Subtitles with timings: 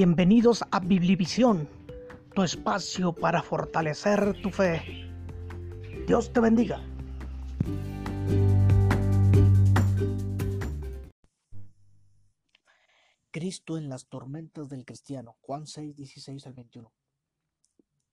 [0.00, 1.68] Bienvenidos a Biblivisión,
[2.32, 5.10] tu espacio para fortalecer tu fe.
[6.06, 6.80] Dios te bendiga.
[13.32, 15.36] Cristo en las tormentas del cristiano.
[15.40, 16.92] Juan 6, 16 al 21.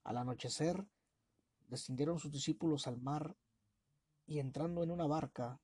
[0.05, 0.87] Al anochecer,
[1.69, 3.35] descendieron sus discípulos al mar
[4.25, 5.59] y entrando en una barca,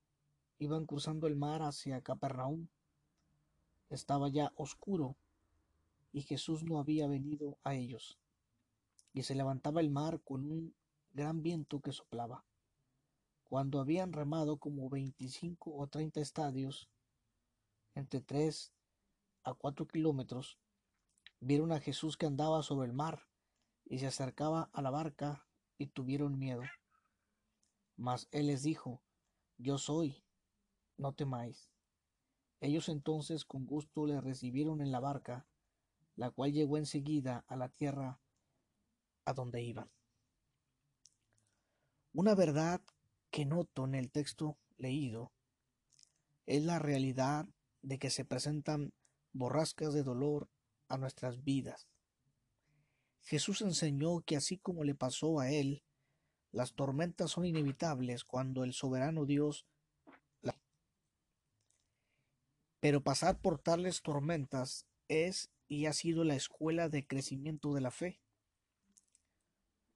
[0.60, 2.68] iban cruzando el mar hacia Capernaum.
[3.90, 5.18] Estaba ya oscuro
[6.12, 8.20] y Jesús no había venido a ellos.
[9.14, 10.76] Y se levantaba el mar con un
[11.12, 12.46] gran viento que soplaba.
[13.44, 16.90] Cuando habían remado como veinticinco o treinta estadios,
[17.96, 18.74] entre tres
[19.44, 20.58] a cuatro kilómetros,
[21.40, 23.28] vieron a Jesús que andaba sobre el mar
[23.86, 25.46] y se acercaba a la barca
[25.78, 26.62] y tuvieron miedo.
[27.98, 29.02] Mas él les dijo,
[29.58, 30.24] Yo soy,
[30.98, 31.72] no temáis.
[32.62, 35.48] Ellos entonces con gusto le recibieron en la barca,
[36.22, 38.20] la cual llegó enseguida a la tierra
[39.26, 39.90] a donde iban.
[42.14, 42.80] Una verdad
[43.32, 45.32] que noto en el texto leído
[46.46, 47.48] es la realidad
[47.82, 48.94] de que se presentan
[49.34, 50.48] borrascas de dolor
[50.90, 51.88] a nuestras vidas.
[53.22, 55.82] Jesús enseñó que así como le pasó a él,
[56.52, 59.66] las tormentas son inevitables cuando el soberano Dios
[62.82, 67.92] Pero pasar por tales tormentas es y ha sido la escuela de crecimiento de la
[67.92, 68.20] fe.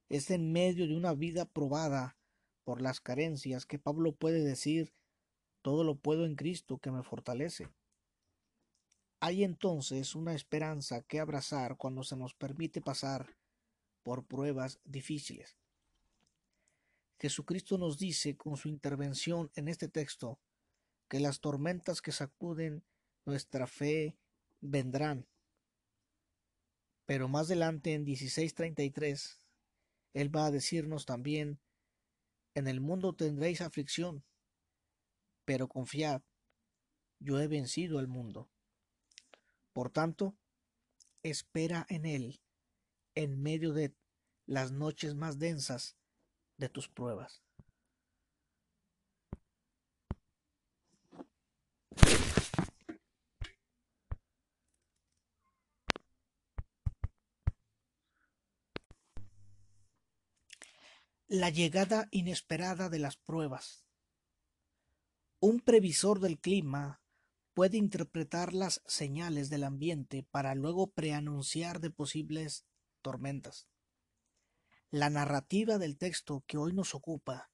[0.08, 2.16] Es en medio de una vida probada
[2.64, 4.94] por las carencias que Pablo puede decir,
[5.60, 7.68] todo lo puedo en Cristo que me fortalece.
[9.20, 13.36] Hay entonces una esperanza que abrazar cuando se nos permite pasar
[14.02, 15.58] por pruebas difíciles.
[17.18, 20.38] Jesucristo nos dice con su intervención en este texto
[21.06, 22.82] que las tormentas que sacuden
[23.26, 24.16] nuestra fe
[24.62, 25.26] vendrán.
[27.06, 29.40] Pero más adelante en 16:33,
[30.12, 31.60] Él va a decirnos también,
[32.54, 34.24] en el mundo tendréis aflicción,
[35.44, 36.22] pero confiad,
[37.20, 38.50] yo he vencido al mundo.
[39.72, 40.36] Por tanto,
[41.22, 42.40] espera en Él
[43.14, 43.94] en medio de
[44.46, 45.96] las noches más densas
[46.56, 47.45] de tus pruebas.
[61.28, 63.84] La llegada inesperada de las pruebas.
[65.40, 67.02] Un previsor del clima
[67.52, 72.64] puede interpretar las señales del ambiente para luego preanunciar de posibles
[73.02, 73.66] tormentas.
[74.92, 77.50] La narrativa del texto que hoy nos ocupa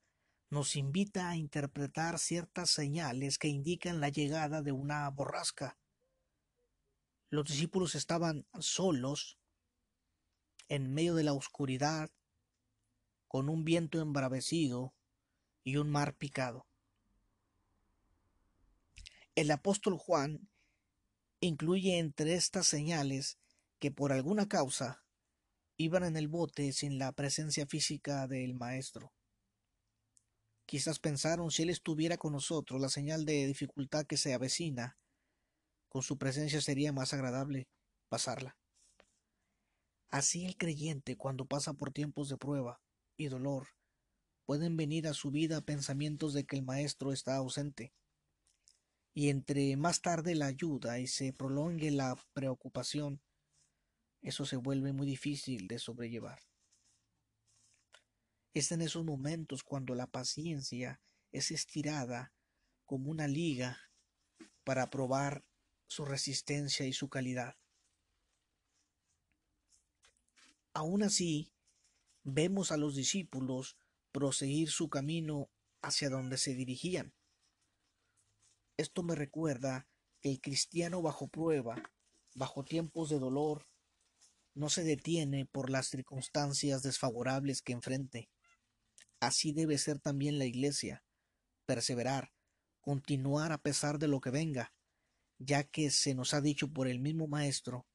[0.50, 5.78] nos invita a interpretar ciertas señales que indican la llegada de una borrasca.
[7.31, 9.39] Los discípulos estaban solos,
[10.69, 12.10] en medio de la oscuridad,
[13.32, 14.93] con un viento embravecido
[15.65, 16.66] y un mar picado.
[19.34, 20.50] El apóstol Juan
[21.41, 23.38] incluye entre estas señales
[23.78, 25.03] que por alguna causa
[25.78, 29.15] iban en el bote sin la presencia física del maestro.
[30.66, 34.98] Quizás pensaron si él estuviera con nosotros, la señal de dificultad que se avecina,
[35.88, 37.66] con su presencia sería más agradable
[38.10, 38.59] pasarla.
[40.10, 42.78] Así el creyente, cuando pasa por tiempos de prueba
[43.17, 43.69] y dolor,
[44.45, 47.93] pueden venir a su vida pensamientos de que el Maestro está ausente.
[49.15, 53.21] Y entre más tarde la ayuda y se prolongue la preocupación,
[54.22, 56.41] eso se vuelve muy difícil de sobrellevar.
[58.55, 62.33] Es en esos momentos cuando la paciencia es estirada
[62.84, 63.78] como una liga
[64.65, 65.45] para probar
[65.87, 67.56] su resistencia y su calidad.
[70.75, 71.53] Aún así,
[72.25, 73.77] vemos a los discípulos
[74.12, 75.50] proseguir su camino
[75.81, 77.15] hacia donde se dirigían.
[78.77, 79.89] Esto me recuerda
[80.21, 81.83] que el cristiano bajo prueba,
[82.34, 83.66] bajo tiempos de dolor,
[84.54, 88.30] no se detiene por las circunstancias desfavorables que enfrente.
[89.21, 91.04] Así debe ser también la Iglesia,
[91.65, 92.33] perseverar,
[92.80, 94.74] continuar a pesar de lo que venga,
[95.39, 97.86] ya que se nos ha dicho por el mismo Maestro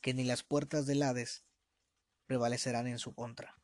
[0.00, 1.44] que ni las puertas del Hades
[2.30, 3.58] prevalecerán en su contra.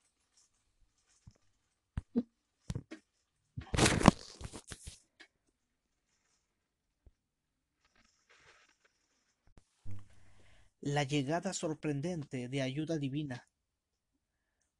[10.81, 13.49] La llegada sorprendente de ayuda divina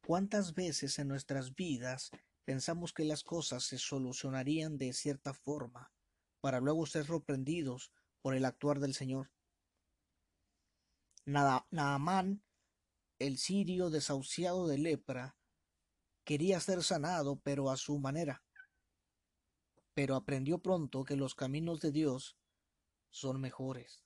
[0.05, 2.11] ¿Cuántas veces en nuestras vidas
[2.43, 5.93] pensamos que las cosas se solucionarían de cierta forma
[6.41, 9.31] para luego ser sorprendidos por el actuar del Señor?
[11.23, 12.41] Naamán,
[13.19, 15.37] el sirio desahuciado de lepra,
[16.23, 18.43] quería ser sanado, pero a su manera.
[19.93, 22.37] Pero aprendió pronto que los caminos de Dios
[23.09, 24.03] son mejores,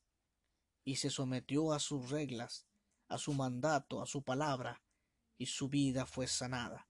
[0.86, 2.68] y se sometió a sus reglas,
[3.08, 4.82] a su mandato, a su palabra,
[5.38, 6.88] y su vida fue sanada.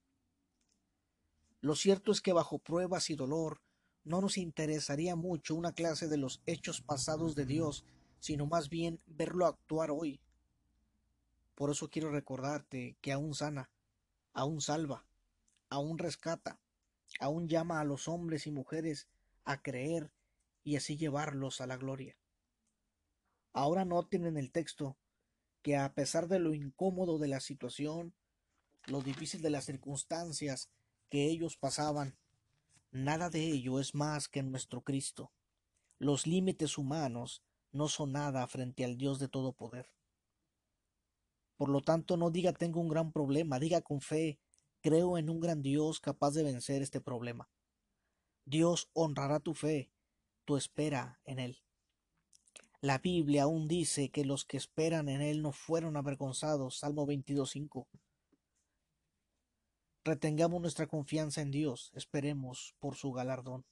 [1.62, 3.62] Lo cierto es que bajo pruebas y dolor
[4.04, 7.86] no nos interesaría mucho una clase de los hechos pasados de Dios,
[8.20, 10.20] sino más bien verlo actuar hoy.
[11.62, 13.70] Por eso quiero recordarte que aún sana,
[14.34, 15.06] aún salva,
[15.70, 16.60] aún rescata,
[17.20, 19.08] aún llama a los hombres y mujeres
[19.46, 20.12] a creer
[20.64, 22.18] y así llevarlos a la gloria.
[23.54, 24.98] Ahora noten en el texto
[25.62, 28.16] que a pesar de lo incómodo de la situación,
[28.88, 30.72] lo difícil de las circunstancias
[31.12, 32.18] que ellos pasaban,
[32.90, 35.32] Nada de ello es más que nuestro Cristo.
[36.00, 40.01] Los límites humanos no son nada frente al Dios de todo poder.
[41.62, 44.40] Por lo tanto, no diga tengo un gran problema, diga con fe,
[44.82, 47.52] creo en un gran Dios capaz de vencer este problema.
[48.46, 49.92] Dios honrará tu fe,
[50.44, 51.62] tu espera en Él.
[52.80, 56.80] La Biblia aún dice que los que esperan en Él no fueron avergonzados.
[56.80, 57.86] Salmo 22.5.
[60.04, 63.68] Retengamos nuestra confianza en Dios, esperemos por su galardón.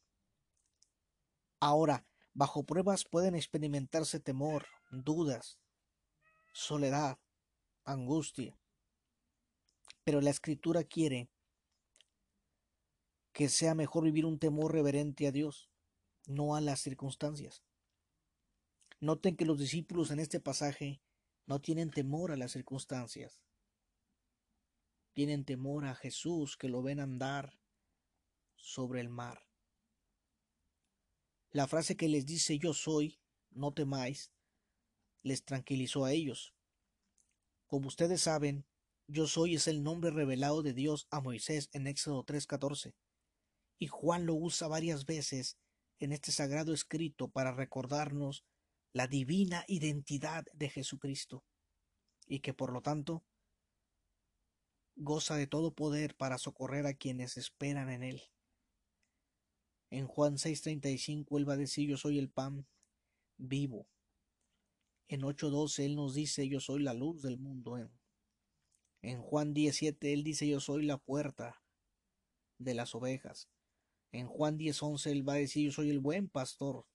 [1.60, 2.06] Ahora,
[2.36, 5.58] bajo pruebas pueden experimentarse temor, dudas,
[6.54, 7.18] soledad,
[7.92, 8.58] angustia.
[10.04, 11.30] Pero la escritura quiere
[13.34, 15.70] que sea mejor vivir un temor reverente a Dios,
[16.26, 17.64] no a las circunstancias.
[19.00, 21.02] Noten que los discípulos en este pasaje
[21.46, 23.42] no tienen temor a las circunstancias,
[25.14, 27.60] tienen temor a Jesús que lo ven andar
[28.56, 29.48] sobre el mar.
[31.52, 33.20] La frase que les dice yo soy,
[33.52, 34.32] no temáis,
[35.24, 36.54] les tranquilizó a ellos.
[37.70, 38.66] Como ustedes saben,
[39.08, 42.96] yo soy es el nombre revelado de Dios a Moisés en Éxodo 3:14,
[43.78, 45.56] y Juan lo usa varias veces
[46.00, 48.44] en este sagrado escrito para recordarnos
[48.92, 51.44] la divina identidad de Jesucristo,
[52.26, 53.24] y que por lo tanto
[54.96, 58.24] goza de todo poder para socorrer a quienes esperan en él.
[59.92, 62.66] En Juan 6:35 él va a decir yo soy el pan
[63.38, 63.88] vivo.
[65.10, 67.80] En 8:12 él nos dice yo soy la luz del mundo.
[67.80, 67.90] En,
[69.02, 71.64] en Juan 17 él dice yo soy la puerta
[72.60, 73.50] de las ovejas.
[74.12, 76.86] En Juan 10:11 él va a decir yo soy el buen pastor.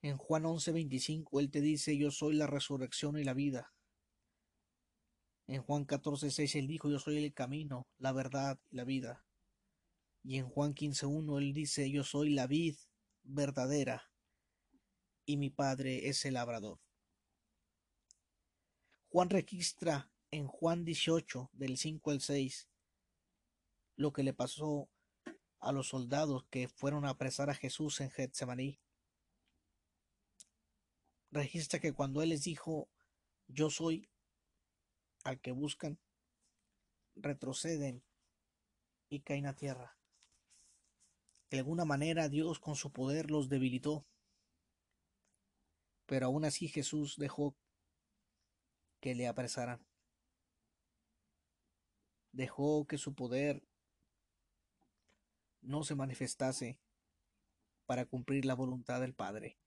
[0.00, 3.74] En Juan 11:25 él te dice yo soy la resurrección y la vida.
[5.48, 9.24] En Juan 14, 6 él dijo, yo soy el camino, la verdad y la vida.
[10.24, 12.74] Y en Juan 15, 1 él dice, yo soy la vid
[13.22, 14.10] verdadera
[15.26, 16.78] y mi padre es el labrador.
[19.08, 22.68] Juan registra en Juan 18, del 5 al 6,
[23.96, 24.88] lo que le pasó
[25.58, 28.78] a los soldados que fueron a apresar a Jesús en Getsemaní.
[31.30, 32.88] Registra que cuando él les dijo,
[33.48, 34.08] yo soy,
[35.24, 35.98] al que buscan,
[37.16, 38.04] retroceden
[39.08, 39.96] y caen a tierra.
[41.50, 44.06] De alguna manera Dios con su poder los debilitó,
[46.06, 47.56] pero aún así Jesús dejó
[49.00, 49.84] que le apresaran.
[52.32, 53.62] Dejó que su poder
[55.60, 56.78] no se manifestase
[57.86, 59.58] para cumplir la voluntad del Padre,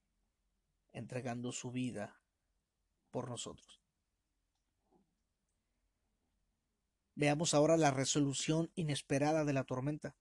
[0.94, 2.22] entregando su vida
[3.12, 3.82] por nosotros.
[7.16, 10.16] Veamos ahora la resolución inesperada de la tormenta.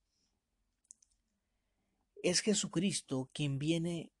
[2.21, 4.11] Es Jesucristo quien viene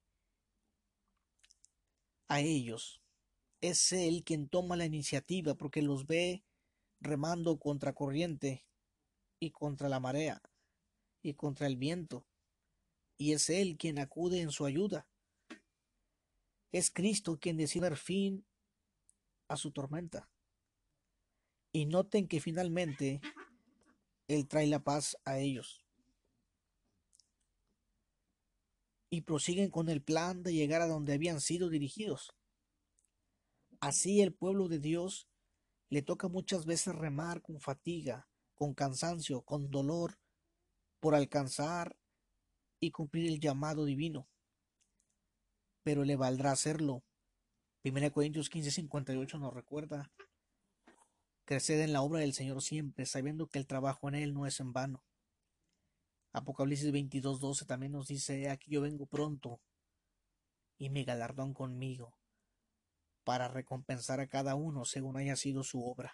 [2.29, 3.01] a ellos.
[3.59, 6.45] Es Él quien toma la iniciativa porque los ve
[7.01, 8.65] remando contra corriente
[9.39, 10.41] y contra la marea
[11.21, 12.25] y contra el viento.
[13.17, 15.09] Y es Él quien acude en su ayuda.
[16.71, 18.45] Es Cristo quien decide dar fin
[19.49, 20.29] a su tormenta.
[21.73, 23.19] Y noten que finalmente
[24.27, 25.88] Él trae la paz a ellos.
[29.09, 32.35] Y prosiguen con el plan de llegar a donde habían sido dirigidos.
[33.79, 35.27] Así el pueblo de Dios
[35.89, 40.19] le toca muchas veces remar con fatiga, con cansancio, con dolor,
[40.99, 41.95] por alcanzar
[42.79, 44.27] y cumplir el llamado divino.
[45.83, 47.03] Pero le valdrá hacerlo.
[47.83, 50.11] 1 Corintios 15:58 nos recuerda
[51.45, 54.59] Creced en la obra del Señor siempre, sabiendo que el trabajo en Él no es
[54.59, 55.03] en vano.
[56.31, 59.59] Apocalipsis 22:12 también nos dice, aquí yo vengo pronto
[60.77, 62.17] y mi galardón conmigo,
[63.23, 66.13] para recompensar a cada uno según haya sido su obra.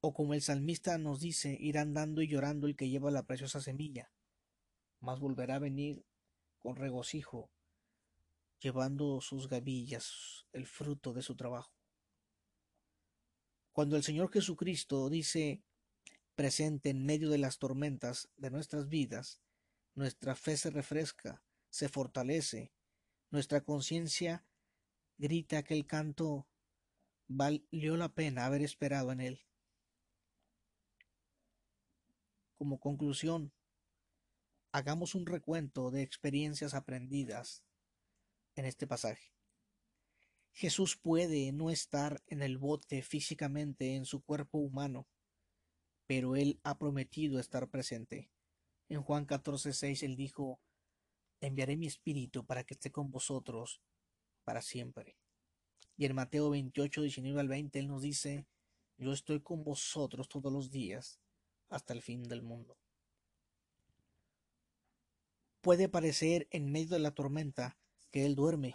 [0.00, 3.60] O como el salmista nos dice, irá andando y llorando el que lleva la preciosa
[3.60, 4.10] semilla,
[5.00, 6.04] mas volverá a venir
[6.58, 7.50] con regocijo,
[8.60, 11.72] llevando sus gavillas, el fruto de su trabajo.
[13.72, 15.62] Cuando el Señor Jesucristo dice
[16.40, 19.42] presente en medio de las tormentas de nuestras vidas,
[19.94, 22.72] nuestra fe se refresca, se fortalece,
[23.30, 24.46] nuestra conciencia
[25.18, 26.48] grita que el canto
[27.28, 29.40] valió la pena haber esperado en él.
[32.56, 33.52] Como conclusión,
[34.72, 37.64] hagamos un recuento de experiencias aprendidas
[38.54, 39.34] en este pasaje.
[40.52, 45.06] Jesús puede no estar en el bote físicamente en su cuerpo humano,
[46.10, 48.32] pero Él ha prometido estar presente.
[48.88, 50.60] En Juan 14:6 Él dijo,
[51.40, 53.80] enviaré mi espíritu para que esté con vosotros
[54.42, 55.16] para siempre.
[55.96, 58.44] Y en Mateo 28, 19 al 20 Él nos dice,
[58.98, 61.20] yo estoy con vosotros todos los días
[61.68, 62.76] hasta el fin del mundo.
[65.60, 67.78] Puede parecer en medio de la tormenta
[68.10, 68.74] que Él duerme.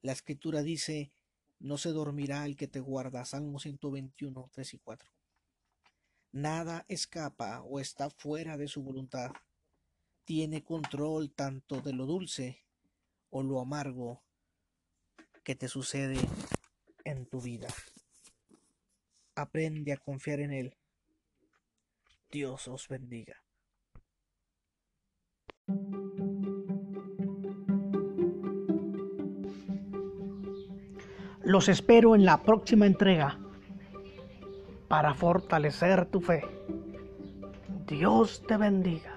[0.00, 1.12] La escritura dice,
[1.58, 3.22] no se dormirá el que te guarda.
[3.26, 5.12] Salmo 121, 3 y 4.
[6.32, 9.32] Nada escapa o está fuera de su voluntad.
[10.24, 12.64] Tiene control tanto de lo dulce
[13.28, 14.22] o lo amargo
[15.44, 16.16] que te sucede
[17.04, 17.68] en tu vida.
[19.34, 20.76] Aprende a confiar en Él.
[22.30, 23.36] Dios os bendiga.
[31.44, 33.41] Los espero en la próxima entrega
[34.92, 36.44] para fortalecer tu fe.
[37.86, 39.11] Dios te bendiga.